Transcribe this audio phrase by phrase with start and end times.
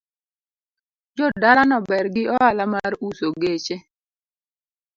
[1.17, 3.75] Jodala no ber gi oala mar uso geche